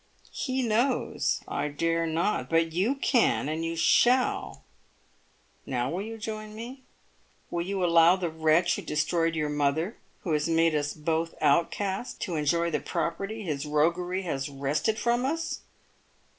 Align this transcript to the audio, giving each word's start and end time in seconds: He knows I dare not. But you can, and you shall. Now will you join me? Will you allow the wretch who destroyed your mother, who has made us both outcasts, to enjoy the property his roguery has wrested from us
He 0.33 0.63
knows 0.63 1.41
I 1.47 1.67
dare 1.67 2.07
not. 2.07 2.49
But 2.49 2.73
you 2.73 2.95
can, 2.95 3.47
and 3.47 3.63
you 3.63 3.75
shall. 3.75 4.63
Now 5.63 5.91
will 5.91 6.01
you 6.01 6.17
join 6.17 6.55
me? 6.55 6.81
Will 7.51 7.63
you 7.63 7.85
allow 7.85 8.15
the 8.15 8.31
wretch 8.31 8.77
who 8.77 8.81
destroyed 8.81 9.35
your 9.35 9.47
mother, 9.49 9.97
who 10.21 10.31
has 10.31 10.49
made 10.49 10.73
us 10.73 10.95
both 10.95 11.35
outcasts, 11.39 12.15
to 12.25 12.35
enjoy 12.35 12.71
the 12.71 12.79
property 12.79 13.43
his 13.43 13.67
roguery 13.67 14.23
has 14.23 14.49
wrested 14.49 14.97
from 14.97 15.23
us 15.23 15.61